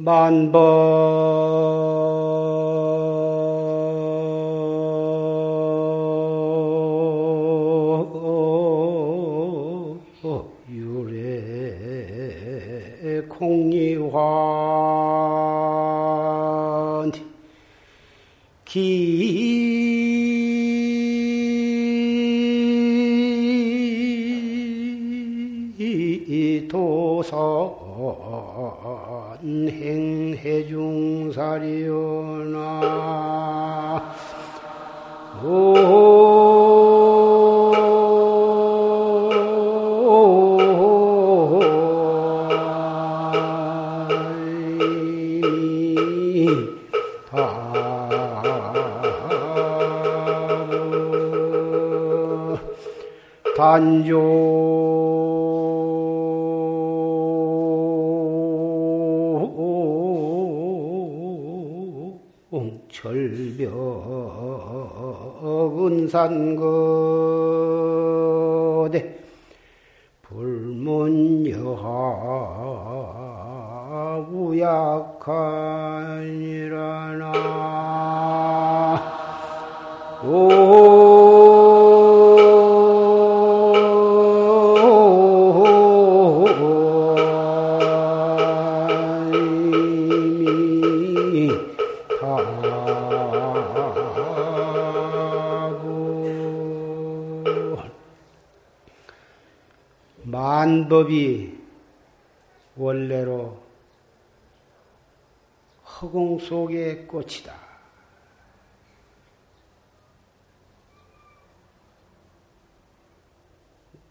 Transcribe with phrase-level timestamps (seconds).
[0.00, 0.62] 만법
[29.44, 30.98] 행해중사리오나
[53.56, 54.27] 단조
[63.00, 63.70] 절벽
[65.86, 66.58] 은 산거대
[106.48, 107.54] 속의 꽃이다.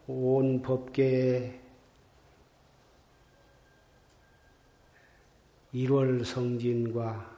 [0.06, 1.60] 온 법계에
[5.72, 7.36] 일월 성진과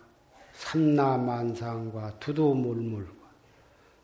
[0.51, 3.29] 삼라만상과 두두물물과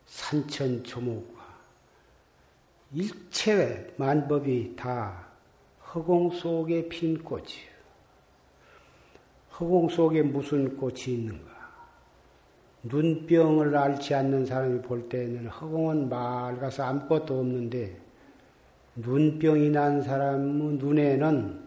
[0.06, 1.46] 산천초목과
[2.94, 5.28] 일체 만법이 다
[5.94, 7.75] 허공 속에 핀 꽃이에요.
[9.58, 11.56] 허공 속에 무슨 꽃이 있는가?
[12.84, 17.98] 눈병을 앓지 않는 사람이 볼 때는 허공은 맑아서 아무것도 없는데
[18.98, 20.42] 눈병이 난 사람
[20.78, 21.64] 눈에는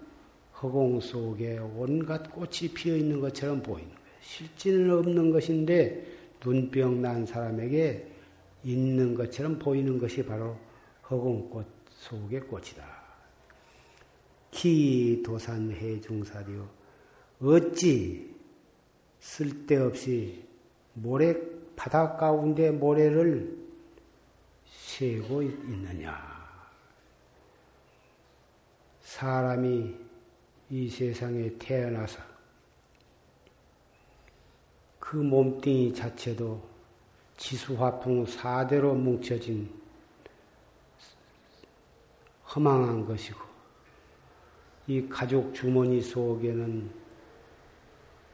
[0.61, 3.99] 허공 속에 온갖 꽃이 피어 있는 것처럼 보이는 거예요.
[4.21, 6.05] 실제는 없는 것인데
[6.41, 8.07] 눈병 난 사람에게
[8.65, 10.57] 있는 것처럼 보이는 것이 바로
[11.11, 12.85] 허공꽃 속의 꽃이다.
[14.51, 16.78] 기 도산 해중사리요.
[17.41, 18.35] 어찌
[19.21, 20.45] 쓸데없이
[20.95, 21.35] 모래
[21.77, 23.57] 바다 가운데 모래를
[24.67, 26.39] 세고 있느냐.
[29.01, 29.95] 사람이
[30.71, 32.21] 이 세상에 태어나서
[34.99, 36.61] 그 몸뚱이 자체도
[37.39, 39.73] 지수화풍 사대로 뭉쳐진
[42.55, 43.41] 허망한 것이고
[44.89, 47.08] 이 가족 주머니 속에는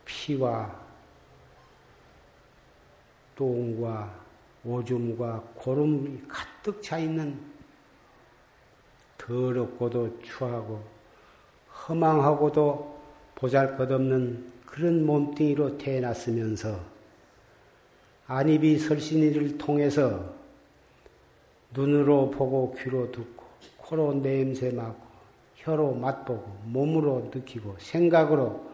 [0.04, 0.84] 피와
[3.36, 4.24] 똥과
[4.64, 7.38] 오줌과 고름이 가득 차 있는
[9.18, 10.82] 더럽고도 추하고
[11.86, 13.02] 허망하고도
[13.34, 16.78] 보잘 것 없는 그런 몸뚱이로 태어났으면서
[18.26, 20.34] 안입이 설신이를 통해서
[21.74, 23.44] 눈으로 보고 귀로 듣고
[23.76, 25.04] 코로 냄새 맡고
[25.56, 28.73] 혀로 맛보고 몸으로 느끼고 생각으로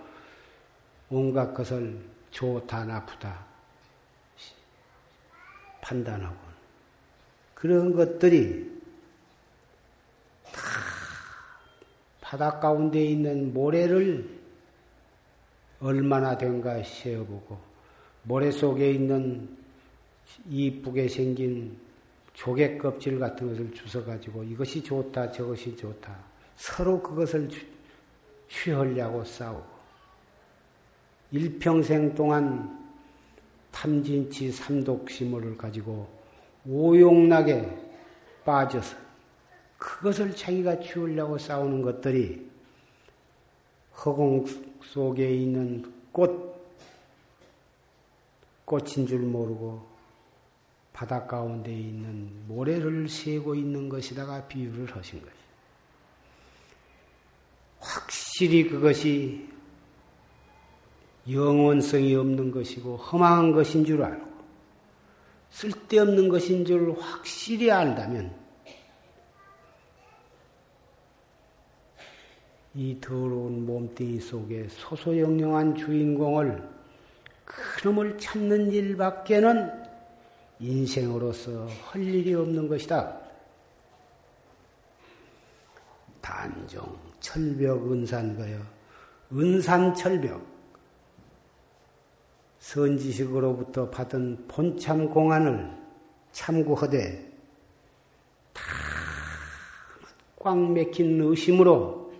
[1.10, 1.98] 온갖 것을
[2.30, 3.44] 좋다 나쁘다
[5.80, 6.36] 판단하고
[7.54, 8.80] 그런 것들이
[10.52, 10.60] 다
[12.20, 14.38] 바닷 가운데 있는 모래를
[15.80, 17.58] 얼마나 된가 세어보고
[18.22, 19.56] 모래 속에 있는
[20.48, 21.76] 이쁘게 생긴
[22.34, 26.16] 조개 껍질 같은 것을 주워가지고 이것이 좋다 저것이 좋다
[26.56, 27.48] 서로 그것을
[28.48, 29.79] 취하려고 싸우고
[31.32, 32.78] 일평생 동안
[33.70, 36.08] 탐진치 삼독심을 가지고
[36.66, 37.78] 오용락에
[38.44, 38.96] 빠져서
[39.78, 42.50] 그것을 자기가 취하려고 싸우는 것들이
[44.04, 44.46] 허공
[44.82, 46.54] 속에 있는 꽃,
[48.64, 49.88] 꽃인 줄 모르고
[50.92, 55.32] 바닷 가운데 있는 모래를 세고 있는 것이다가 비유를 하신 것이.
[57.78, 59.48] 확실히 그것이
[61.30, 64.26] 영원성이 없는 것이고 험한 것인 줄 알고
[65.50, 68.40] 쓸데없는 것인 줄 확실히 알다면
[72.74, 76.62] 이 더러운 몸뚱이 속에 소소영영한 주인공을
[77.44, 79.80] 그놈을 찾는 일밖에는
[80.60, 83.18] 인생으로서 할 일이 없는 것이다.
[86.20, 88.58] 단종 철벽 은산거여
[89.32, 90.59] 은산철벽
[92.60, 95.76] 선지식으로부터 받은 본참 공안을
[96.30, 97.32] 참고하되
[100.36, 102.12] 다꽉 맥힌 의심으로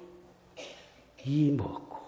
[1.25, 1.99] 이 먹고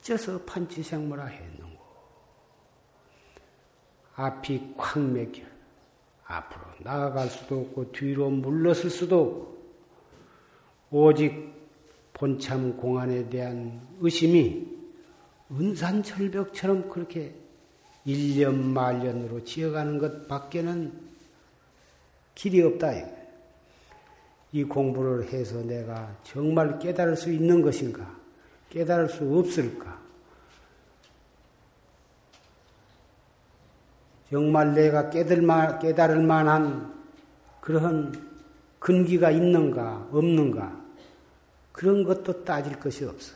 [0.00, 1.84] 어째서 판치생모라 했는고?
[4.16, 5.42] 앞이 꽉 맥혀
[6.24, 9.54] 앞으로 나아갈 수도 없고 뒤로 물러설 수도 없고
[10.90, 11.63] 오직
[12.14, 14.66] 본참 공안에 대한 의심이
[15.50, 17.34] 은산철벽처럼 그렇게
[18.04, 20.92] 일년 말년으로 지어가는 것 밖에는
[22.34, 22.92] 길이 없다.
[24.52, 28.08] 이 공부를 해서 내가 정말 깨달을 수 있는 것인가?
[28.70, 30.00] 깨달을 수 없을까?
[34.30, 36.92] 정말 내가 깨달을 만한
[37.60, 38.12] 그러한
[38.78, 40.83] 근기가 있는가, 없는가?
[41.74, 43.34] 그런 것도 따질 것이 없어.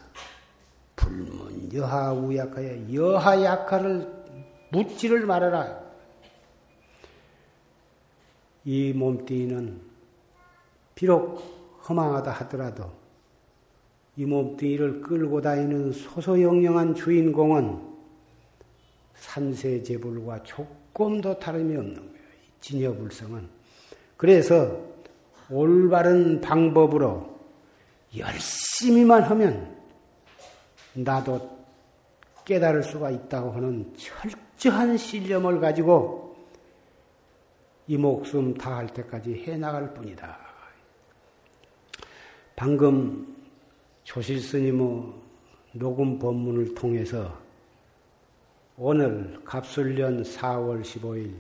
[0.95, 4.09] 불문 여하 우약하여 여하 약하를
[4.71, 5.81] 묻지를 말아라.
[8.65, 9.81] 이 몸뚱이는
[10.95, 11.39] 비록
[11.89, 12.93] 허망하다 하더라도
[14.17, 17.89] 이 몸뚱이를 끌고 다니는 소소영영한 주인공은
[19.15, 22.19] 산세제불과 조금도 다름이 없는 거예요.
[22.61, 23.49] 진여불성은.
[24.17, 24.81] 그래서
[25.51, 27.38] 올바른 방법으로
[28.17, 29.77] 열심히만 하면
[30.95, 31.59] 나도
[32.45, 36.37] 깨달을 수가 있다고 하는 철저한 신념을 가지고
[37.87, 40.39] 이 목숨 다할 때까지 해 나갈 뿐이다.
[42.57, 43.37] 방금
[44.05, 45.13] 조실 스님의
[45.73, 47.39] 녹음 법문을 통해서
[48.77, 51.35] 오늘 갑술년 4월 15일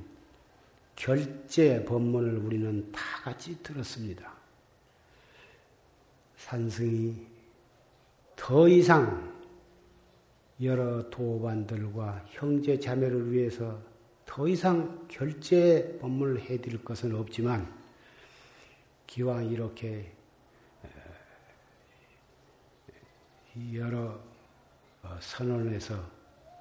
[0.97, 4.38] 결제 법문을 우리는 다 같이 들었습니다.
[6.39, 7.27] 산승이
[8.37, 9.37] 더 이상
[10.63, 13.79] 여러 도반들과 형제 자매를 위해서
[14.25, 17.73] 더 이상 결제 법문을 해드릴 것은 없지만
[19.07, 20.13] 기왕 이렇게
[23.75, 24.19] 여러
[25.03, 26.01] 어, 선언에서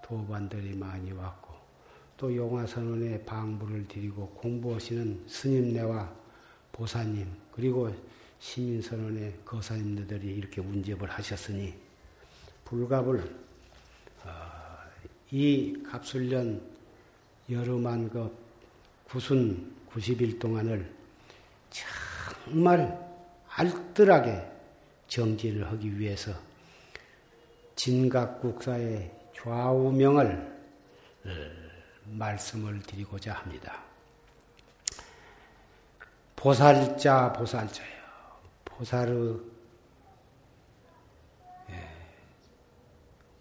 [0.04, 1.54] 도반들이 많이 왔고
[2.16, 6.12] 또 용화선언에 방부를 드리고 공부하시는 스님네와
[6.72, 7.94] 보사님 그리고
[8.40, 11.74] 시민선언의 거사님들이 이렇게 운접을 하셨으니
[12.66, 13.36] 불갑을
[14.26, 14.30] 어,
[15.32, 16.62] 이 갑술년
[17.50, 18.36] 여름한 그
[19.06, 20.94] 구순 90일 동안을
[22.46, 23.08] 정말
[23.50, 24.52] 알뜰하게
[25.08, 26.32] 정진을 하기 위해서
[27.76, 30.58] 진각국사의 좌우명을
[31.26, 31.30] 어,
[32.06, 33.84] 말씀을 드리고자 합니다.
[36.36, 37.97] 보살자, 보살자요.
[38.78, 39.40] 보살의
[41.72, 41.90] 예,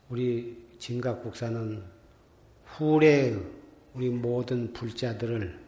[0.09, 1.85] 우리 진각 국사는
[2.64, 3.37] 후래
[3.93, 5.66] 우리 모든 불자들을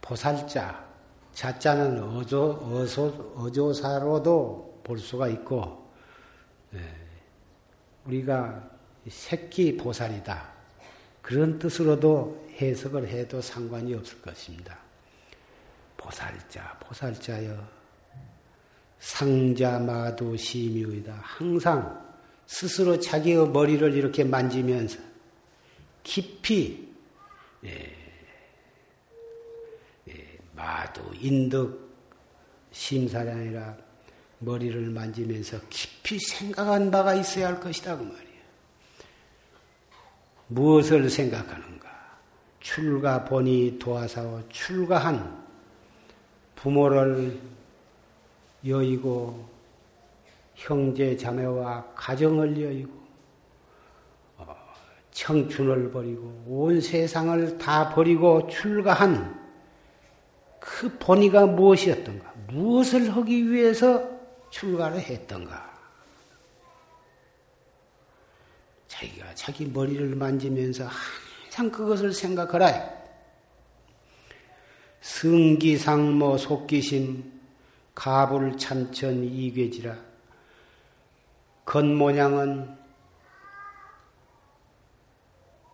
[0.00, 0.88] 보살자,
[1.32, 5.90] 자자는 어조, 어소, 어조사로도 볼 수가 있고,
[6.74, 6.78] 예,
[8.04, 8.70] 우리가
[9.08, 10.50] 새끼 보살이다.
[11.20, 14.78] 그런 뜻으로도 해석을 해도 상관이 없을 것입니다.
[15.96, 17.79] 보살자, 보살자여.
[19.00, 21.18] 상자마도 심유이다.
[21.22, 22.08] 항상
[22.46, 24.98] 스스로 자기의 머리를 이렇게 만지면서
[26.02, 26.88] 깊이
[27.64, 27.94] 예,
[30.08, 31.78] 예, 마도 인덕
[32.72, 33.76] 심사이 아니라
[34.38, 38.30] 머리를 만지면서 깊이 생각한 바가 있어야 할 것이다 그 말이야.
[40.48, 41.90] 무엇을 생각하는가?
[42.60, 45.44] 출가 보니 도화사오 출가한
[46.56, 47.38] 부모를
[48.66, 49.48] 여의고
[50.54, 52.92] 형제 자매와 가정을 여의고
[54.38, 54.56] 어,
[55.10, 59.40] 청춘을 버리고 온 세상을 다 버리고 출가한
[60.60, 62.34] 그 본의가 무엇이었던가?
[62.48, 64.08] 무엇을 하기 위해서
[64.50, 65.70] 출가를 했던가?
[68.86, 73.00] 자기가 자기 머리를 만지면서 항상 그것을 생각하라.
[75.00, 77.29] 승기상모 속기심
[78.00, 79.94] 가불 참천 이괴지라
[81.66, 82.78] 겉모양은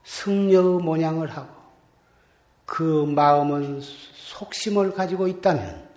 [0.03, 1.55] 승려의 모양을 하고
[2.65, 5.89] 그 마음은 속심을 가지고 있다면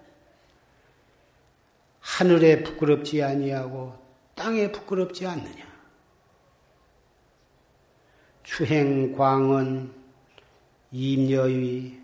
[1.99, 3.97] 하늘에 부끄럽지 아니하고
[4.35, 5.65] 땅에 부끄럽지 않느냐?
[8.43, 9.91] 추행광은
[10.91, 11.99] 임여위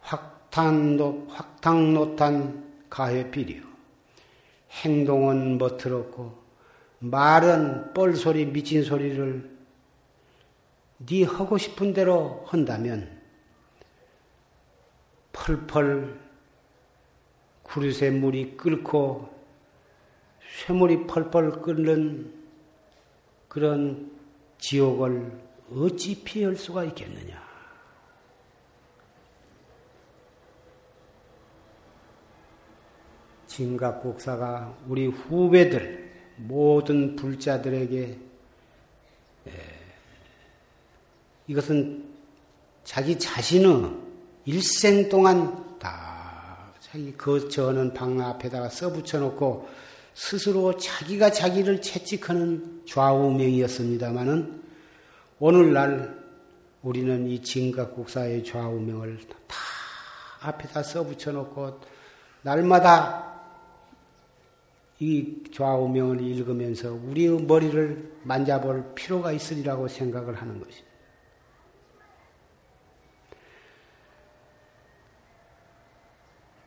[0.00, 2.61] 확탄노, 확탕노탄
[2.92, 3.62] 가해비리요.
[4.70, 6.42] 행동은 멋들었고
[6.98, 9.50] 말은 뻘소리 미친 소리를
[10.98, 13.18] 네 하고 싶은 대로 한다면
[15.32, 16.20] 펄펄
[17.62, 19.32] 구릿에 물이 끓고
[20.66, 22.34] 쇠물이 펄펄 끓는
[23.48, 24.12] 그런
[24.58, 25.32] 지옥을
[25.74, 27.41] 어찌 피할 수가 있겠느냐.
[33.52, 38.18] 진각국사가 우리 후배들 모든 불자들에게
[41.48, 42.04] 이것은
[42.82, 43.90] 자기 자신의
[44.46, 49.68] 일생 동안 다 자기 거처하는 방 앞에다가 써붙여 놓고
[50.14, 54.62] 스스로 자기가 자기를 채찍하는 좌우명이었습니다마는
[55.38, 56.22] 오늘날
[56.82, 59.56] 우리는 이 진각국사의 좌우명을 다
[60.40, 61.80] 앞에다 써붙여 놓고
[62.42, 63.31] 날마다
[64.98, 70.92] 이 좌우명을 읽으면서 우리의 머리를 만져볼 필요가 있으리라고 생각을 하는 것입니다.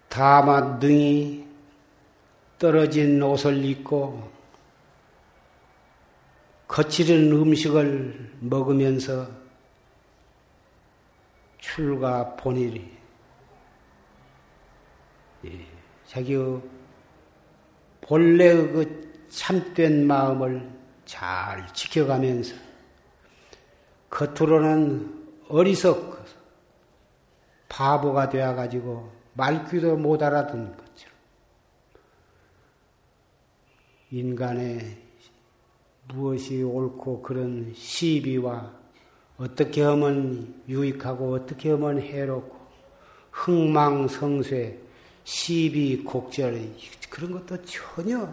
[0.09, 1.45] 다만 능이
[2.57, 4.31] 떨어진 옷을 입고
[6.67, 9.29] 거칠은 음식을 먹으면서
[11.59, 12.89] 출가 본일이
[15.45, 15.65] 예,
[16.07, 16.61] 자기의
[18.05, 20.69] 본래의 그 참된 마음을
[21.05, 22.55] 잘 지켜가면서
[24.11, 26.23] 겉으로는 어리석
[27.67, 31.15] 바보가 되어가지고 말귀도 못 알아듣는 것처럼
[34.11, 34.97] 인간의
[36.07, 38.71] 무엇이 옳고 그런 시비와
[39.37, 42.55] 어떻게 하면 유익하고 어떻게 하면 해롭고
[43.31, 44.84] 흥망성쇠
[45.25, 46.71] 시비, 곡절,
[47.09, 48.31] 그런 것도 전혀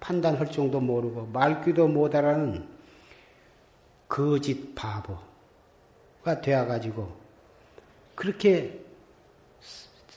[0.00, 2.66] 판단할 정도 모르고 말귀도 못 알아는
[4.08, 7.20] 거짓 바보가 되어가지고
[8.14, 8.82] 그렇게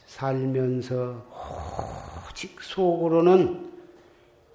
[0.08, 1.25] 살면서
[2.30, 3.74] 오직 속으로는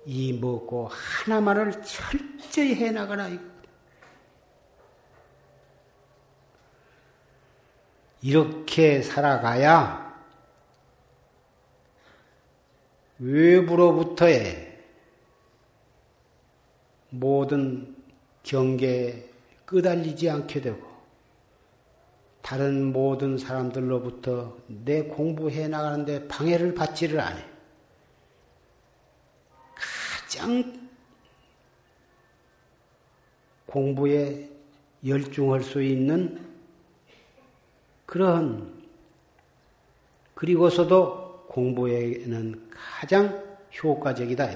[0.07, 3.29] 이 먹고 하나만을 철저히 해나가라.
[8.23, 10.08] 이렇게 살아가야
[13.19, 14.79] 외부로부터의
[17.11, 17.97] 모든
[18.43, 19.29] 경계에
[19.67, 20.87] 끄달리지 않게 되고
[22.43, 27.39] 다른 모든 사람들로부터 내 공부해 나가는데 방해를 받지를 않아.
[29.75, 30.89] 가장
[33.67, 34.49] 공부에
[35.07, 36.47] 열중할 수 있는
[38.07, 38.83] 그러한
[40.35, 41.28] 그리고서도
[41.59, 43.45] 공부에는 가장
[43.83, 44.49] 효과적이다.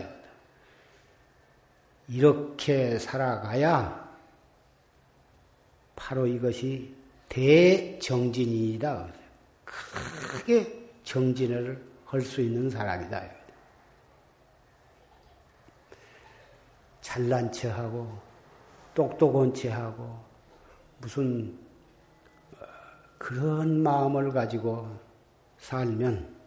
[2.09, 4.01] 이렇게 살아가야
[5.97, 6.95] 바로 이것이
[7.29, 9.09] 대정진이다.
[9.65, 13.23] 크게 정진을 할 수 있는 사람이다.
[17.01, 18.19] 잘난 체하고
[18.95, 20.23] 똑똑한 체하고
[20.99, 21.59] 무슨
[22.53, 22.65] 어,
[23.19, 25.01] 그런 마음을 가지고
[25.59, 26.42] 살면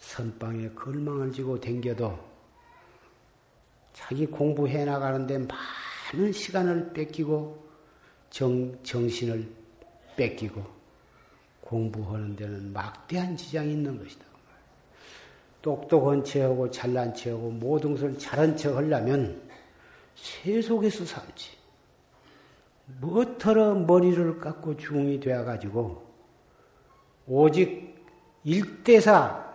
[0.00, 2.18] 선방에 걸망을 지고 댕겨도
[3.92, 7.70] 자기 공부해 나가는데 많은 시간을 뺏기고
[8.30, 9.46] 정, 정신을
[10.16, 10.64] 뺏기고
[11.60, 14.24] 공부하는 데는 막대한 지장이 있는 것이다.
[15.62, 19.40] 똑똑한 체하고 잘난 체하고 모든 것을 잘한 척 하려면
[20.14, 21.58] 세속에서 살지.
[23.00, 26.10] 뭐터러 머리를 깎고 중이 되어가지고
[27.26, 27.94] 오직
[28.42, 29.49] 일대사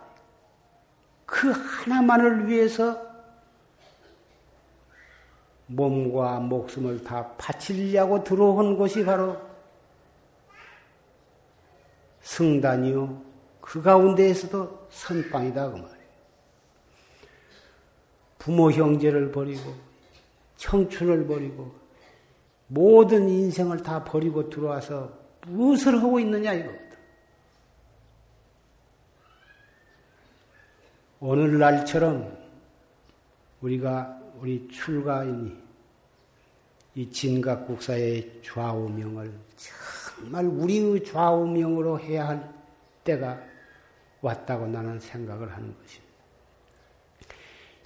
[1.26, 3.04] 그 하나만을 위해서
[5.66, 9.36] 몸과 목숨을 다 바치려고 들어온 것이 바로
[12.22, 13.22] 승단이요.
[13.60, 15.70] 그 가운데에서도 선빵이다.
[15.70, 15.96] 그 말이에요.
[18.38, 19.74] 부모 형제를 버리고,
[20.56, 21.74] 청춘을 버리고,
[22.68, 25.12] 모든 인생을 다 버리고 들어와서
[25.46, 26.85] 무엇을 하고 있느냐, 이거.
[31.26, 32.38] 오늘날처럼
[33.60, 35.56] 우리가 우리 출가인이
[36.94, 42.54] 이 진각국사의 좌우명을 정말 우리의 좌우명으로 해야 할
[43.02, 43.42] 때가
[44.20, 46.14] 왔다고 나는 생각을 하는 것입니다.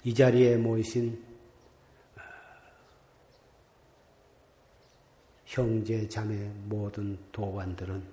[0.03, 1.19] 이 자리에 모이신
[2.17, 2.21] 어,
[5.45, 8.03] 형제 자매 모든 도관들은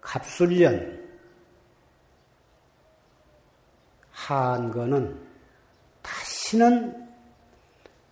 [0.00, 1.07] 갑술년
[4.34, 5.18] 한 거는
[6.02, 7.08] 다시는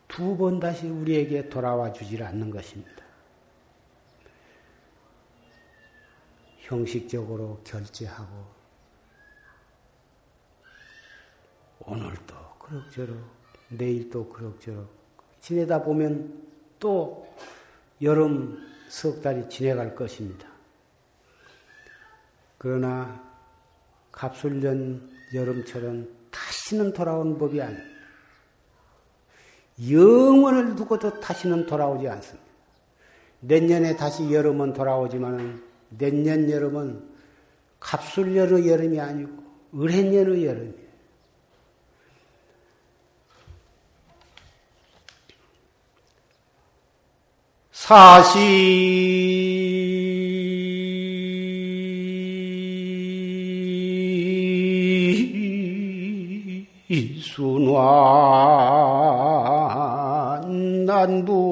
[0.08, 3.04] 두 번 다시 우리에게 돌아와 주질 않는 것입니다.
[6.60, 8.46] 형식적으로 결제하고
[11.80, 13.18] 오늘도 그럭저럭
[13.68, 14.90] 내일도 그럭저럭
[15.40, 17.26] 지내다 보면 또
[18.00, 20.48] 여름 석 달이 지내갈 것입니다.
[22.56, 23.22] 그러나
[24.10, 27.96] 갑술년 여름처럼 다시는 돌아온 법이 아닙니다.
[29.90, 32.46] 영원을 두고도 다시는 돌아오지 않습니다.
[33.40, 37.16] 내년에 다시 여름은 돌아오지만 내년 여름은
[37.80, 40.86] 갑술년의 여름이 아니고 을해년의 여름이에요.
[47.72, 48.22] 사
[56.88, 57.74] 시 순환
[60.86, 61.48] 난부하는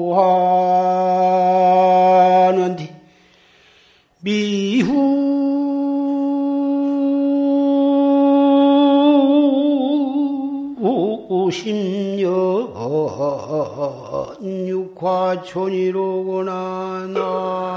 [2.77, 2.89] 뒤
[4.21, 4.95] 미후
[11.27, 12.25] 오십년
[14.67, 16.53] 육화촌이로구나
[17.13, 17.75] 나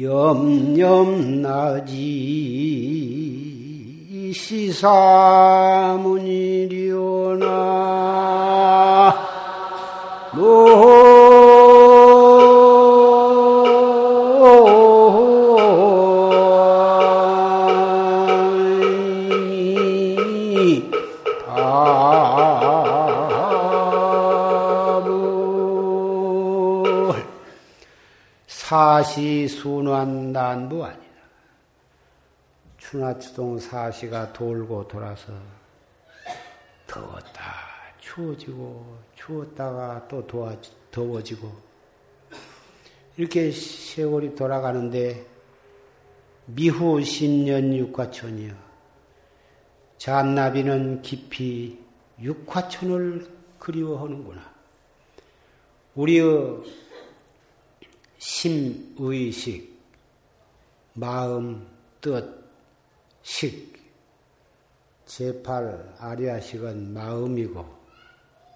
[0.00, 1.92] 염염나지
[4.32, 5.47] 시사
[33.18, 35.32] 추나추동 사시가 돌고 돌아서
[36.86, 37.42] 더웠다.
[38.00, 40.56] 추워지고 추웠다가 또 도와,
[40.90, 41.52] 더워지고.
[43.16, 45.26] 이렇게 세월이 돌아가는데
[46.46, 48.54] 미후 신년 육화천이여
[49.98, 51.78] 잔나비는 깊이
[52.20, 53.28] 육화천을
[53.58, 54.54] 그리워하는구나.
[55.96, 56.62] 우리의
[58.18, 59.76] 심의식,
[60.94, 61.66] 마음,
[62.00, 62.47] 뜻,
[63.28, 63.78] 식,
[65.06, 67.62] 제8 아리아식은 마음이고,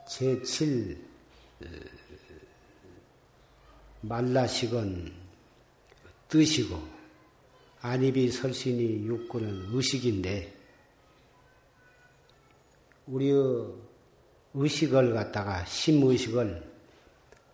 [0.08, 0.96] 제7
[4.00, 5.12] 말라식은
[6.26, 6.82] 뜻이고,
[7.82, 10.52] 안입이 설신이 육구는 의식인데,
[13.08, 13.74] 우리의
[14.54, 16.72] 의식을 갖다가 심의식을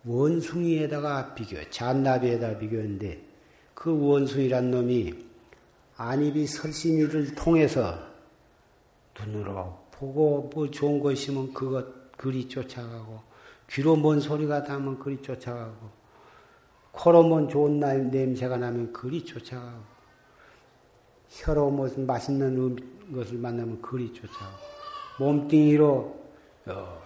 [0.05, 3.21] 원숭이에다가 비교, 잔나비에다 비교했는데
[3.73, 5.28] 그 원숭이란 놈이
[6.01, 7.99] 안입이 설신이를 통해서
[9.19, 13.19] 눈으로 보고 뭐 좋은 거 있으면 그것 그리 쫓아가고
[13.69, 15.89] 귀로 뭔 소리가 나면 그리 쫓아가고
[16.93, 19.83] 코로 뭔 좋은 냄새가 나면 그리 쫓아가고
[21.27, 22.75] 혀로 무슨 맛있는 음,
[23.13, 24.57] 것을 만나면 그리 쫓아가고
[25.19, 26.19] 몸뚱이로
[26.67, 27.03] 어,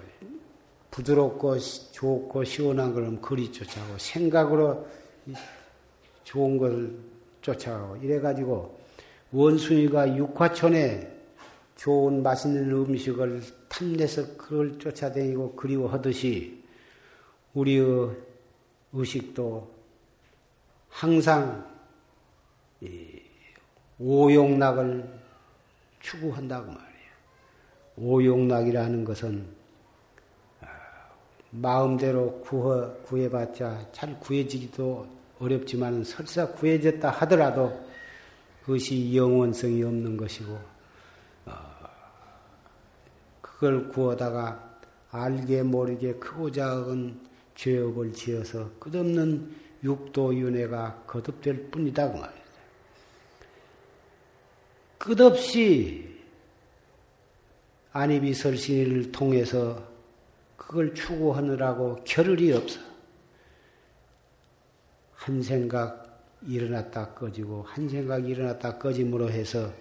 [0.91, 4.87] 부드럽고 좋고 시원한 걸 그리 쫓아가고 생각으로
[6.23, 6.95] 좋은 걸
[7.41, 8.82] 쫓아가고 이래가지고
[9.33, 11.11] 원숭이가 육화촌에
[11.75, 16.63] 좋은 맛있는 음식을 탐내서 그걸 쫓아다니고 그리워하듯이
[17.55, 18.11] 우리의
[18.93, 19.71] 의식도
[20.87, 21.67] 항상
[23.97, 25.03] 오용락을
[25.99, 26.83] 추구한다고 말이에요.
[27.97, 29.47] 오용락이라는 것은
[31.49, 35.07] 마음대로 구해, 구해봤자 잘 구해지기도
[35.39, 37.92] 어렵지만 설사 구해졌다 하더라도
[38.63, 40.57] 그것이 영원성이 없는 것이고
[41.45, 41.53] 어,
[43.41, 44.79] 그걸 구하다가
[45.11, 47.19] 알게 모르게 크고 작은
[47.55, 52.43] 죄업을 지어서 끝없는 육도윤회가 거듭될 뿐이다 그 말이다.
[54.97, 56.09] 끝없이
[57.91, 59.85] 안입이 설신을 통해서
[60.55, 62.79] 그걸 추구하느라고 겨를이 없어.
[65.13, 66.02] 한 생각
[66.45, 69.71] 일어났다 꺼지고 한 생각 일어났다 꺼짐으로 해서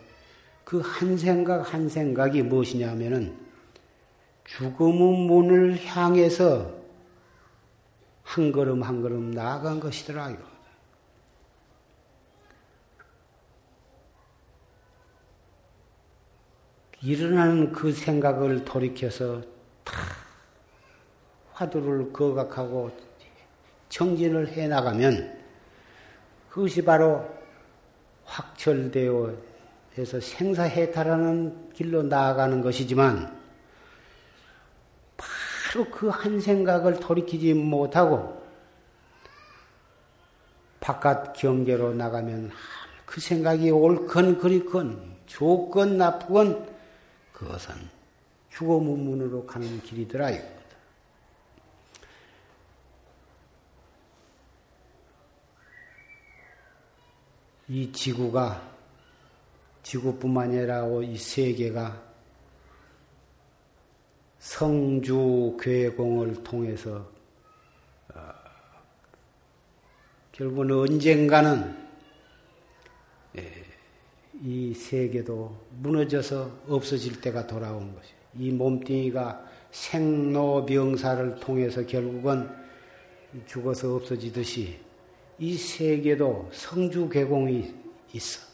[0.65, 3.37] 그 한 생각 한 생각이 무엇이냐 하면은
[4.45, 6.73] 죽음의 문을 향해서
[8.23, 10.43] 한 걸음 한 걸음 나아간 것이더라 이거.
[17.03, 19.43] 일어나는 그 생각을 돌이켜서
[19.83, 19.93] 다
[21.53, 22.97] 화두를 거각하고
[23.89, 25.42] 정진을 해 나가면
[26.53, 27.27] 그것이 바로
[28.25, 29.35] 확철되어
[29.97, 33.41] 해서 생사해탈하는 길로 나아가는 것이지만
[35.17, 38.43] 바로 그 한 생각을 돌이키지 못하고
[40.81, 42.51] 바깥 경계로 나가면
[43.07, 46.71] 그 생각이 옳건 그리건 좋건 나쁘건
[47.33, 47.75] 그것은
[48.51, 50.62] 죽음의 문으로 가는 길이더라 이
[57.69, 58.71] 이 지구가
[59.83, 62.13] 지구뿐만 아니라 이 세계가
[64.39, 67.09] 성주 괴공을 통해서
[68.15, 68.21] 어,
[70.33, 71.83] 결국은 언젠가는
[73.37, 73.53] 예,
[74.43, 78.11] 이 세계도 무너져서 없어질 때가 돌아온 것이.
[78.39, 82.51] 이 몸뚱이가 생로병사를 통해서 결국은
[83.47, 84.79] 죽어서 없어지듯이
[85.43, 87.75] 이 세계도 성주개공이
[88.13, 88.47] 있어.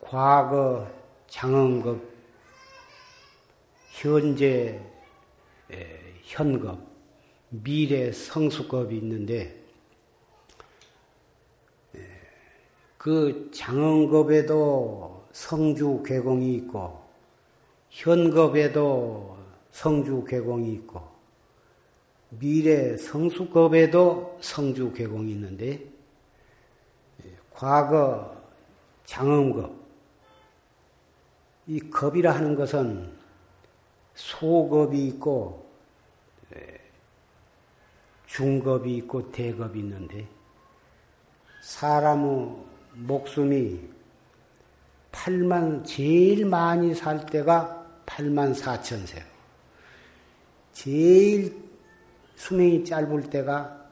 [0.00, 0.88] 과거
[1.26, 2.08] 장언급,
[3.90, 4.80] 현재
[6.22, 6.78] 현급,
[7.48, 9.60] 미래 성수급이 있는데
[12.96, 17.02] 그 장언급에도 성주 괴공이 있고
[17.90, 19.36] 현급에도
[19.72, 21.07] 성주 괴공이 있고
[22.30, 25.84] 미래 성수급에도 성주 괴공이 있는데
[27.50, 28.36] 과거
[29.04, 29.78] 장언급
[31.66, 33.16] 이 겁이라 하는 것은
[34.14, 35.66] 소겁이 있고
[38.26, 40.28] 중겁이 있고 대겁이 있는데
[41.62, 42.56] 사람의
[42.94, 43.80] 목숨이
[45.12, 49.24] 8만 제일 많이 살 때가 8만 4천 세.
[50.72, 51.67] 제일
[52.38, 53.84] 수명이 짧을 때가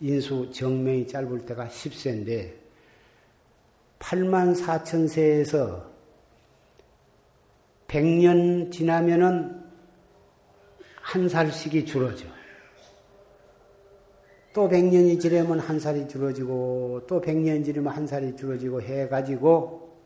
[0.00, 2.52] 인수 정명이 짧을 때가 10세인데
[3.98, 5.84] 8만 4천 세에서
[7.88, 9.64] 100년 지나면은
[11.02, 12.26] 한 살씩이 줄어져.
[14.54, 19.98] 또 100년이 지나면 한 살이 줄어지고 또 100년 지나면 한 살이 줄어지고 해 가지고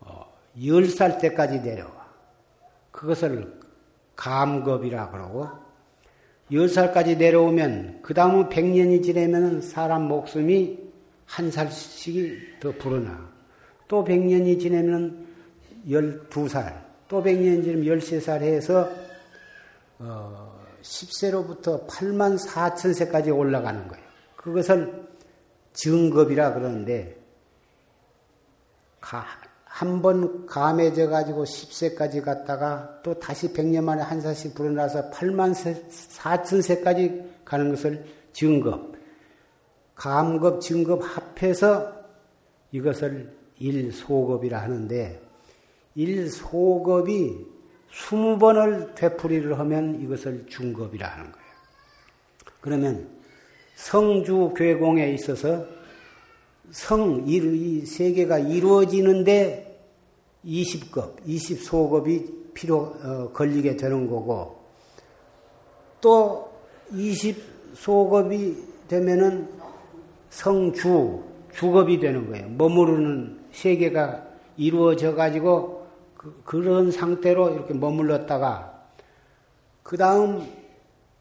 [0.00, 0.26] 어,
[0.56, 2.10] 10살 때까지 내려와.
[2.90, 3.60] 그것을
[4.16, 5.69] 감겁이라 그러고
[6.50, 10.78] 10살까지 내려오면 그 다음은 100년이 지나면 사람 목숨이
[11.26, 13.30] 한 살씩이 더 불어나.
[13.86, 15.26] 또 100년이 지나면
[15.88, 18.90] 12살, 또 100년 지나면 13살 해서
[19.98, 24.04] 어, 10세로부터 8만 4천 세까지 올라가는 거예요.
[24.36, 25.08] 그것을
[25.72, 27.16] 증겁이라 그러는데
[29.80, 35.54] 한 번 감해져 가지고 10세까지 갔다가 또 다시 100년 만에 한 살씩 불어나서 8만
[35.88, 38.92] 4천 세까지 가는 것을 증겁,
[39.94, 41.94] 감급, 증겁 합해서
[42.72, 45.22] 이것을 일소급이라 하는데
[45.94, 47.46] 일소급이
[47.90, 51.46] 20번을 되풀이를 하면 이것을 중급이라 하는 거예요.
[52.60, 53.08] 그러면
[53.76, 55.64] 성주 괴공에 있어서
[56.70, 59.69] 성, 이 세계가 이루어지는데
[60.44, 64.60] 20급, 20소급이 필요, 어, 걸리게 되는 거고,
[66.00, 66.52] 또
[66.92, 68.56] 20소급이
[68.88, 69.48] 되면은
[70.30, 71.22] 성주,
[71.54, 72.48] 주급이 되는 거예요.
[72.50, 74.26] 머무르는 세계가
[74.56, 75.86] 이루어져 가지고
[76.44, 78.84] 그, 런 상태로 이렇게 머물렀다가
[79.82, 80.46] 그 다음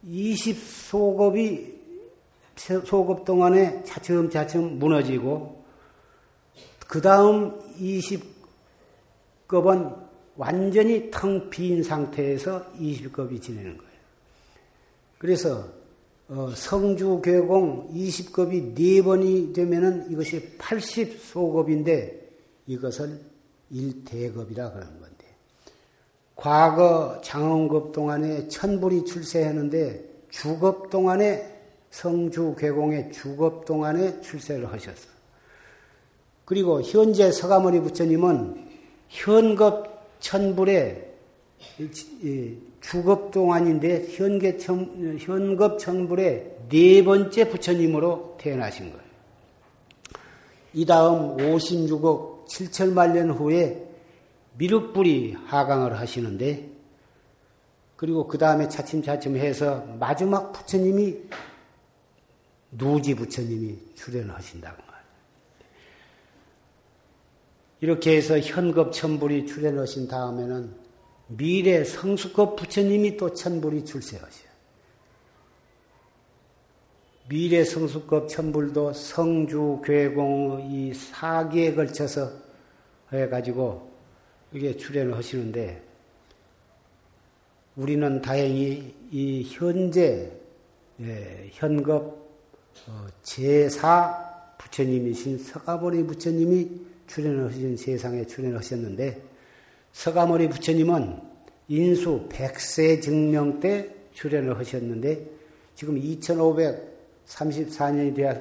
[0.06, 1.80] 20소급이
[2.56, 5.64] 소급 동안에 차츰차츰 무너지고
[6.88, 8.39] 그 다음 20
[9.50, 9.92] 급은
[10.38, 13.92] 완전히 텅 빈 상태에서 20급이 지내는 거예요.
[15.18, 15.68] 그래서
[16.30, 22.14] 어, 성주괴공 20급이 4번이 되면은 이것이 80소급인데
[22.68, 23.20] 이것을
[23.72, 25.26] 일대급이라 그러는 건데
[26.36, 31.58] 과거 장원급 동안에 천불이 출세했는데 주급 동안에
[31.90, 35.10] 성주 괴공의 주급 동안에 출세를 하셨어.
[36.46, 38.69] 그리고 현재 서가모니 부처님은
[39.10, 41.10] 현급 천불의
[42.82, 49.10] 주급 동안인데 현계 천, 현급 천불의 네 번째 부처님으로 태어나신 거예요.
[50.74, 53.86] 이 다음 56억 7천만 년 후에
[54.58, 56.70] 미륵불이 하강을 하시는데
[57.96, 61.18] 그리고 그 다음에 차츰차츰 해서 마지막 부처님이
[62.72, 64.89] 누지 부처님이 출연을 하신다고 말
[67.82, 70.74] 이렇게 해서 현급 천불이 출연하신 다음에는
[71.28, 74.50] 미래 성수급 부처님이 또 천불이 출세하셔요.
[77.30, 82.32] 미래 성수급 천불도 성주, 괴공 이 사기에 걸쳐서
[83.14, 83.92] 해가지고
[84.52, 85.84] 이게 출연을 하시는데
[87.76, 90.32] 우리는 다행히 이 현재
[91.02, 92.30] 예, 현급
[92.88, 99.22] 어, 제사 부처님이신 서가모니 부처님이 출연을 하신 세상에 출연하셨는데
[99.92, 101.20] 서가모니 부처님은
[101.68, 105.30] 인수 100세 증명 때 출연을 하셨는데
[105.76, 108.38] 지금 2534년이 되었,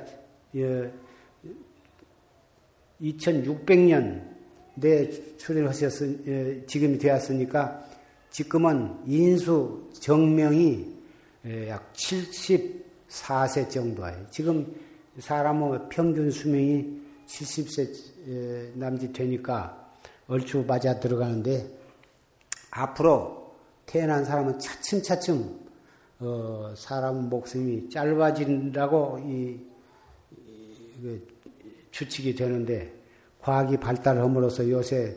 [0.57, 0.93] 예,
[3.01, 4.23] 2600년
[4.75, 7.89] 내 출연하셨으 예, 지금이 되었으니까
[8.31, 10.99] 지금은 인수 정명이
[11.47, 14.27] 예, 약 74세 정도예요.
[14.31, 14.75] 지금
[15.19, 17.93] 사람의 평균 수명이 70세 예,
[18.75, 19.93] 남짓 되니까
[20.27, 21.69] 얼추 맞아 들어가는데
[22.71, 25.69] 앞으로 태어난 사람은 차츰차츰
[26.21, 29.61] 어, 사람 목숨이 짧아진다고 이,
[30.37, 31.21] 이, 이
[31.91, 32.93] 추측이 되는데
[33.41, 35.17] 과학이 발달함으로써 요새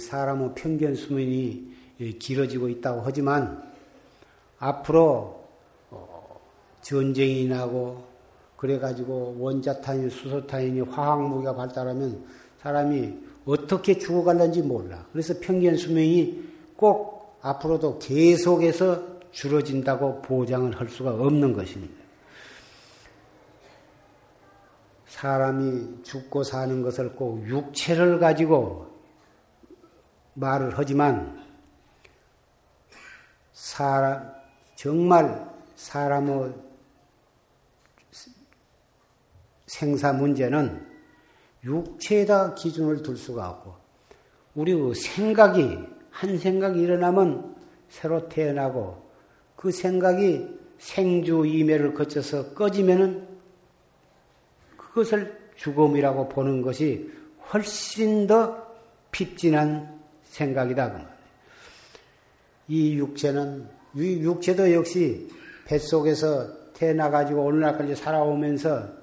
[0.00, 1.70] 사람의 평균 수명이
[2.18, 3.70] 길어지고 있다고 하지만
[4.58, 5.44] 앞으로
[5.90, 6.40] 어,
[6.80, 8.09] 전쟁이 나고
[8.60, 12.26] 그래가지고 원자탄이 수소탄이 화학무기가 발달하면
[12.60, 15.06] 사람이 어떻게 죽어갈는지 몰라.
[15.12, 16.44] 그래서 평균 수명이
[16.76, 21.94] 꼭 앞으로도 계속해서 줄어진다고 보장을 할 수가 없는 것입니다.
[25.06, 28.88] 사람이 죽고 사는 것을 꼭 육체를 가지고
[30.34, 31.42] 말을 하지만
[33.54, 34.30] 사람
[34.76, 36.69] 정말 사람의
[39.70, 40.84] 생사 문제는
[41.62, 43.74] 육체에다 기준을 둘 수가 없고
[44.56, 45.78] 우리 생각이
[46.10, 47.54] 한 생각이 일어나면
[47.88, 49.00] 새로 태어나고
[49.54, 53.28] 그 생각이 생주 이매를 거쳐서 꺼지면은
[54.76, 57.08] 그것을 죽음이라고 보는 것이
[57.52, 58.66] 훨씬 더
[59.12, 61.08] 핍진한 생각이다.
[62.66, 65.28] 그이 육체는, 이 육체도 역시
[65.66, 68.99] 뱃속에서 태어나가지고 오늘날까지 살아오면서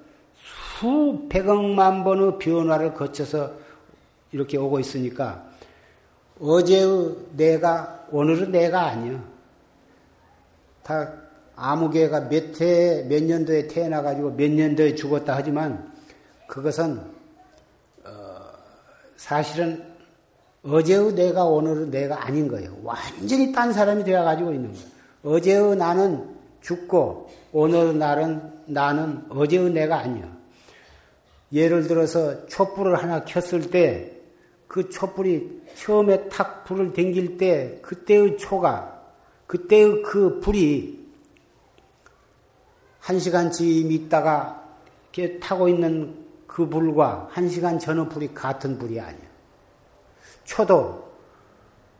[0.78, 3.50] 수백억만 번의 변화를 거쳐서
[4.30, 5.44] 이렇게 오고 있으니까
[6.40, 9.22] 어제의 내가 오늘은 내가 아니야.
[10.84, 11.12] 다
[11.56, 15.92] 아무 개가 몇 해, 몇 년도에 태어나 가지고 몇 년도에 죽었다 하지만
[16.46, 17.00] 그것은,
[18.04, 18.10] 어,
[19.16, 19.84] 사실은
[20.62, 22.76] 어제의 내가 오늘의 내가 아닌 거예요.
[22.84, 24.86] 완전히 딴 사람이 되어 가지고 있는 거예요.
[25.24, 30.37] 어제의 나는 죽고 오늘의 나는, 나는 어제의 내가 아니야.
[31.52, 34.18] 예를 들어서 촛불을 하나 켰을 때
[34.68, 39.02] 그 촛불이 처음에 탁 불을 댕길 때 그때의 초가
[39.46, 41.08] 그때의 그 불이
[43.00, 44.62] 한 시간쯤 있다가
[45.14, 49.26] 이렇게 타고 있는 그 불과 한 시간 전의 불이 같은 불이 아니야.
[50.44, 51.10] 초도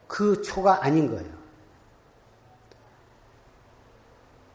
[0.06, 1.38] 그 초가 아닌 거예요.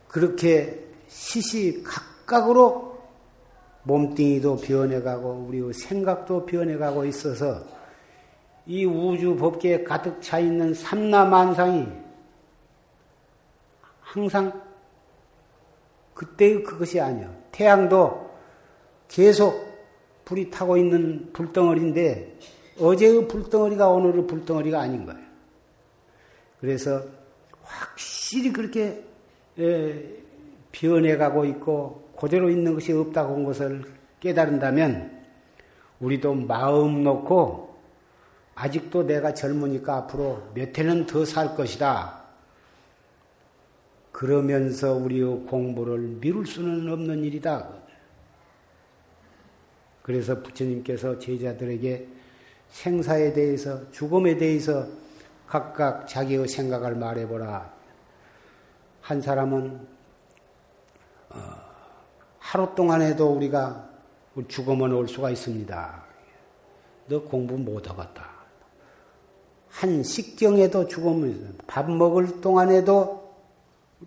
[0.08, 2.93] 그렇게 시시각각으로
[3.84, 7.64] 몸뚱이도 변해가고 우리 생각도 변해가고 있어서
[8.66, 11.88] 이 우주 법계에 가득 차 있는 삼라만상이
[14.00, 14.62] 항상
[16.14, 17.34] 그때의 그것이 아니야.
[17.52, 18.32] 태양도
[19.08, 19.74] 계속
[20.26, 22.38] 불이 타고 있는 불덩어리인데
[22.80, 25.20] 어제의 불덩어리가 오늘의 불덩어리가 아닌 거예요.
[26.62, 27.04] 그래서
[27.64, 29.04] 확실히 그렇게
[30.72, 33.84] 변해가고 있고 그대로 있는 것이 없다고 한 것을
[34.20, 35.24] 깨달은다면
[36.00, 37.74] 우리도 마음 놓고
[38.56, 42.22] 아직도 내가 젊으니까 앞으로 몇 해는 더 살 것이다.
[44.12, 47.68] 그러면서 우리의 공부를 미룰 수는 없는 일이다.
[50.04, 52.08] 그래서 부처님께서 제자들에게
[52.70, 54.86] 생사에 대해서, 죽음에 대해서
[55.48, 57.74] 각각 자기의 생각을 말해보라.
[59.02, 59.88] 한 사람은
[61.30, 61.63] 어,
[62.44, 63.90] 하루 동안에도 우리가
[64.50, 66.04] 죽으면 올 수가 있습니다.
[67.08, 68.30] 너 공부 못하겠다.
[69.70, 73.34] 한 식경에도 죽으면 밥 먹을 동안에도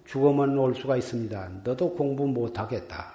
[0.05, 1.51] 죽으면 올 수가 있습니다.
[1.65, 3.15] 너도 공부 못하겠다.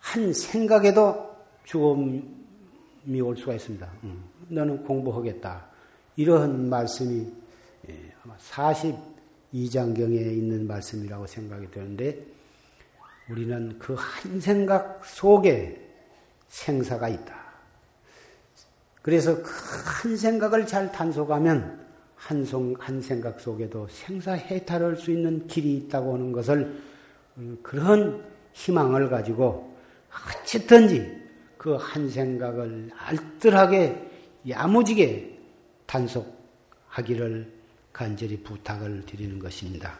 [0.00, 3.88] 한 생각에도 죽음이 올 수가 있습니다.
[4.02, 4.18] 응.
[4.48, 5.64] 너는 공부하겠다.
[6.16, 7.32] 이러한 말씀이
[7.88, 12.33] 예, 아마 42장경에 있는 말씀이라고 생각이 되는데
[13.28, 15.80] 우리는 그 한 생각 속에
[16.48, 17.34] 생사가 있다.
[19.02, 19.50] 그래서 그
[20.04, 21.82] 한 생각을 잘 단속하면
[22.16, 26.82] 한, 송, 한 생각 속에도 생사 해탈할 수 있는 길이 있다고 하는 것을
[27.38, 29.74] 음, 그런 희망을 가지고
[30.42, 31.22] 어쨌든지
[31.58, 34.10] 그 한 생각을 알뜰하게
[34.48, 35.38] 야무지게
[35.86, 37.50] 단속하기를
[37.92, 39.98] 간절히 부탁을 드리는 것입니다.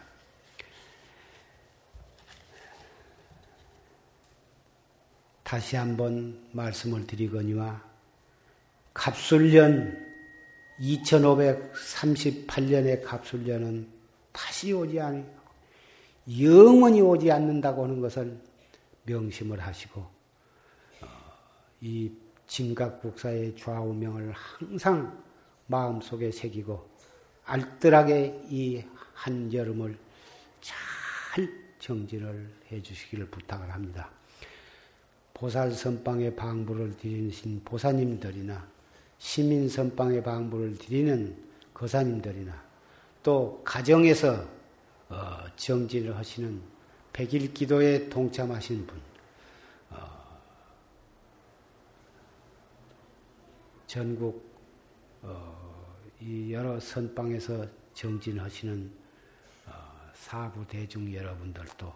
[5.44, 7.80] 다시 한번 말씀을 드리거니와
[8.94, 10.02] 갑술년
[10.80, 13.86] 2538년의 갑술년은
[14.32, 15.44] 다시 오지 않고
[16.40, 18.40] 영원히 오지 않는다고 하는 것을
[19.04, 20.00] 명심을 하시고
[21.02, 21.06] 어,
[21.80, 22.10] 이
[22.46, 25.22] 진각국사의 좌우명을 항상
[25.66, 26.88] 마음속에 새기고
[27.44, 29.98] 알뜰하게 이 한여름을
[30.60, 34.10] 잘 정진을 해 주시기를 부탁을 합니다.
[35.34, 38.66] 보살 선방에 방부를 드리신 보사님들이나
[39.18, 41.36] 시민 선방에 방부를 드리는
[41.74, 42.62] 거사님들이나
[43.22, 44.46] 또 가정에서
[45.08, 46.60] 어, 정진을 하시는
[47.12, 49.00] 백일 기도에 동참하신 분,
[49.90, 50.40] 어,
[53.86, 54.52] 전국
[55.22, 58.92] 어, 이 여러 선방에서 정진하시는
[59.66, 59.72] 어,
[60.14, 61.92] 사부 대중 여러분들도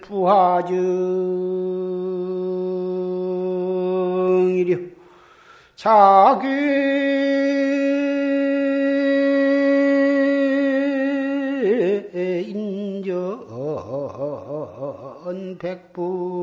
[0.00, 0.84] 부하증이려
[5.76, 6.93] 자기
[15.24, 16.34] 인전 백불능이니라나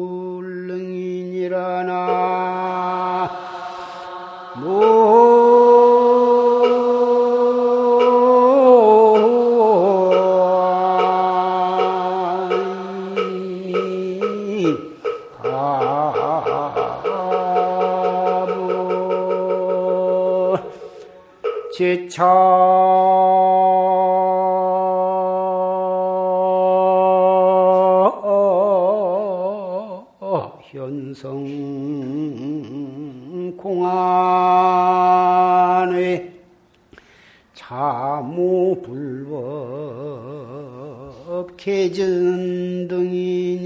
[21.78, 23.21] 제차
[31.12, 31.44] 현성
[33.58, 33.92] 공안의
[37.54, 39.42] 자무 불법
[41.58, 43.61] 개전 등이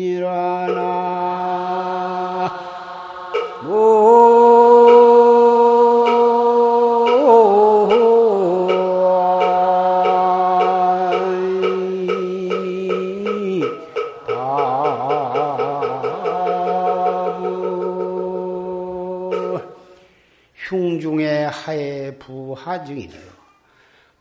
[22.85, 23.31] 하중이되어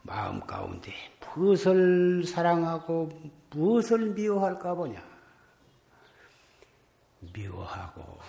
[0.01, 0.91] 마음 가운데
[1.35, 3.09] 무엇을 사랑하고
[3.51, 5.03] 무엇을 미워할까 보냐.
[7.33, 8.19] 미워하고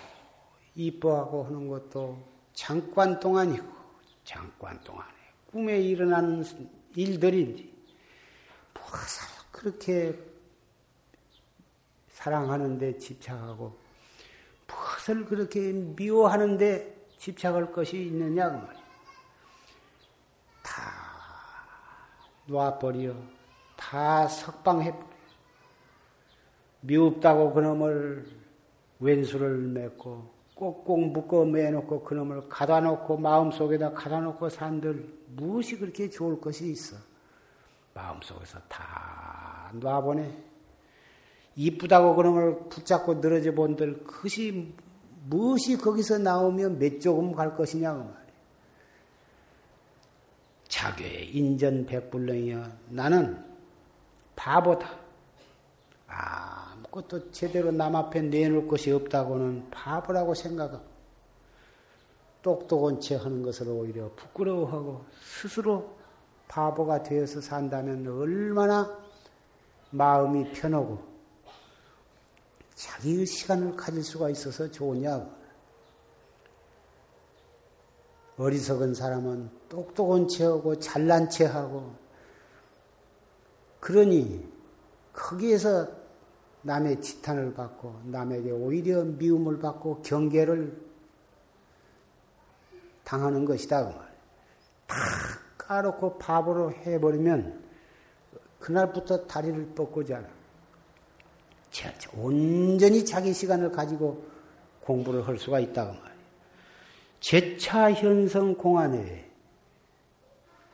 [0.75, 2.17] 이뻐하고 하는 것도
[2.53, 3.65] 잠깐 동안이고
[4.23, 5.11] 잠깐 동안에
[5.51, 6.43] 꿈에 일어나는
[6.95, 7.73] 일들인지
[8.73, 10.17] 무엇을 그렇게
[12.09, 13.77] 사랑하는데 집착하고
[14.67, 18.86] 무엇을 그렇게 미워하는데 집착할 것이 있느냐 그 말이야.
[22.47, 23.13] 놔버려.
[23.75, 25.07] 다 석방해버려.
[26.81, 28.25] 미흡다고 그놈을
[28.99, 36.41] 왼수를 맺고 꼭꼭 묶어 매놓고 그놈을 가다 놓고 마음속에다 가다 놓고 산들 무엇이 그렇게 좋을
[36.41, 36.97] 것이 있어.
[37.93, 40.31] 마음속에서 다 놔보내.
[41.55, 44.73] 이쁘다고 그놈을 붙잡고 늘어져 본들 그것이
[45.25, 48.26] 무엇이 거기서 나오면 몇 조금 갈 것이냐 그 말.
[50.67, 53.43] 자괴 인전 백불능이여 나는
[54.35, 54.97] 바보다.
[56.07, 60.85] 아무것도 제대로 남 앞에 내놓을 것이 없다고는 바보라고 생각하고
[62.41, 65.97] 똑똑한 채 하는 것을 오히려 부끄러워하고 스스로
[66.47, 68.97] 바보가 되어서 산다면 얼마나
[69.89, 71.03] 마음이 편하고
[72.75, 75.27] 자기의 시간을 가질 수가 있어서 좋으냐.
[78.37, 81.93] 어리석은 사람은 똑똑한 체하고 잘난 체하고
[83.79, 84.47] 그러니
[85.13, 85.87] 거기에서
[86.61, 90.87] 남의 지탄을 받고 남에게 오히려 미움을 받고 경계를
[93.03, 93.85] 당하는 것이다.
[93.85, 94.07] 그다
[95.57, 97.63] 까놓고 바보로 해버리면
[98.59, 100.23] 그날부터 다리를 뻗고자
[102.17, 104.25] 온전히 자기 시간을 가지고
[104.81, 106.17] 공부를 할 수가 있다고 그 말이에요.
[107.19, 109.26] 제차 현성 공안에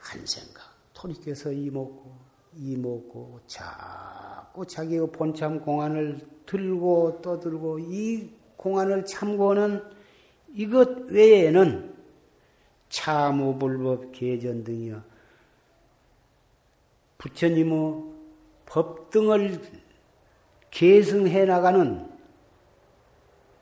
[0.03, 0.61] 한 생각,
[0.93, 2.13] 토리께서 이먹고
[2.55, 9.83] 이먹고 자꾸 자기의 본참 공안을 들고 떠들고 이 공안을 참고는
[10.53, 11.95] 이것 외에는
[12.89, 15.01] 참우불법 계전 등이여
[17.17, 18.03] 부처님의
[18.65, 19.61] 법 등을
[20.69, 22.07] 계승해 나가는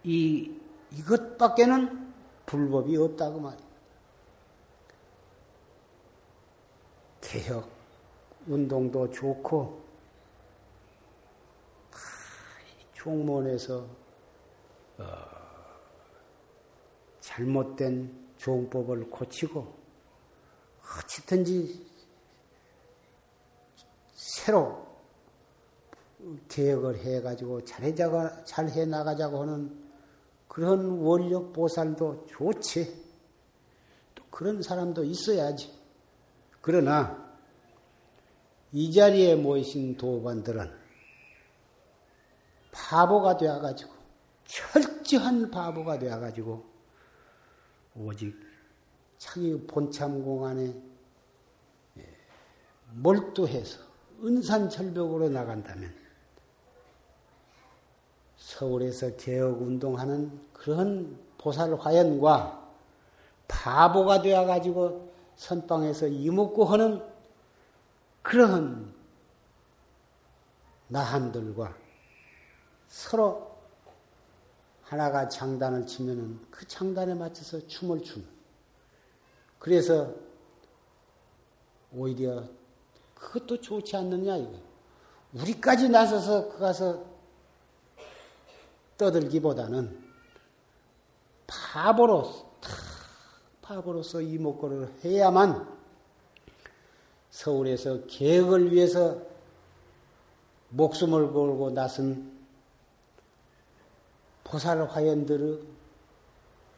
[0.04, 0.52] 이
[0.92, 2.12] 이것밖에는
[2.46, 3.71] 불법이 없다고 말이야.
[7.32, 7.66] 개혁
[8.46, 9.82] 운동도 좋고
[12.92, 13.88] 종문에서
[14.98, 15.06] 어,
[17.22, 19.66] 잘못된 종법을 고치고
[20.84, 21.88] 어찌든지
[24.14, 24.86] 새로
[26.50, 29.82] 개혁을 해가지고 잘해자가 잘해 나가자고 하는
[30.50, 33.02] 그런 원력 보살도 좋지.
[34.16, 35.81] 또 그런 사람도 있어야지.
[36.62, 37.32] 그러나
[38.72, 40.72] 이 자리에 모이신 도반들은
[42.72, 43.92] 바보가 되어가지고
[44.46, 46.64] 철저한 바보가 되어가지고
[47.96, 48.36] 오직
[49.18, 50.74] 자기 본참 공 안에
[51.98, 52.08] 예,
[52.94, 53.80] 몰두해서
[54.24, 55.94] 은산철벽으로 나간다면
[58.38, 62.70] 서울에서 개혁운동하는 그런 보살 화연과
[63.48, 65.11] 바보가 되어가지고
[65.42, 67.04] 선방에서 이목구 하는
[68.22, 68.94] 그러한
[70.88, 71.76] 나한들과
[72.88, 73.58] 서로
[74.84, 78.28] 하나가 장단을 치면은 그 장단에 맞춰서 춤을 추는.
[79.58, 80.14] 그래서
[81.92, 82.44] 오히려
[83.16, 84.60] 그것도 좋지 않느냐 이거.
[85.34, 87.04] 우리까지 나서서 그 가서
[89.00, 90.08] 떠들기보다는
[91.48, 92.51] 바보로
[93.72, 95.66] 바보로서 이목구를 해야만
[97.30, 99.18] 서울에서 계획을 위해서
[100.70, 102.38] 목숨을 걸고 나선
[104.44, 105.62] 보살 화연들의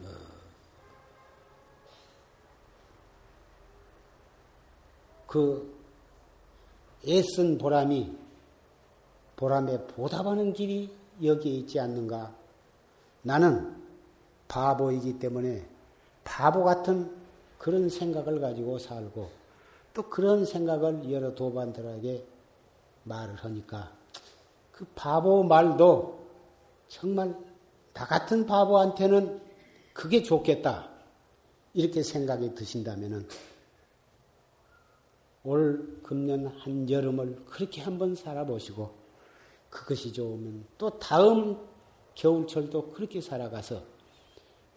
[0.02, 0.06] 어,
[5.26, 5.76] 그
[7.08, 8.16] 애쓴 보람이
[9.36, 12.36] 보람에 보답하는 길이 여기에 있지 않는가?
[13.24, 13.82] 나는
[14.48, 15.73] 바보이기 때문에
[16.24, 17.12] 바보 같은
[17.58, 19.30] 그런 생각을 가지고 살고
[19.94, 22.26] 또 그런 생각을 여러 도반들에게
[23.04, 23.92] 말을 하니까
[24.72, 26.24] 그 바보 말도
[26.88, 27.36] 정말
[27.94, 29.42] 나 같은 바보한테는
[29.94, 30.90] 그게 좋겠다.
[31.74, 33.28] 이렇게 생각이 드신다면은
[35.44, 38.94] 올 금년 한 여름을 그렇게 한번 살아보시고
[39.70, 41.58] 그것이 좋으면 또 다음
[42.16, 43.84] 겨울철도 그렇게 살아가서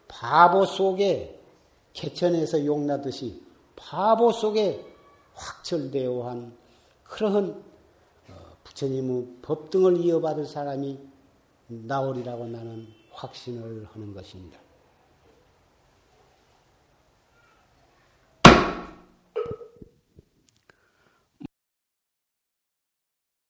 [0.09, 1.41] 바보 속에
[1.93, 3.43] 개천에서 용나듯이
[3.75, 4.85] 바보 속에
[5.35, 6.57] 확철되어 한
[7.05, 7.63] 그러한
[8.29, 8.35] 어,
[8.65, 10.99] 부처님의 법등을 이어받을 사람이
[11.69, 14.59] 나오리라고 나는 확신을 하는 것입니다.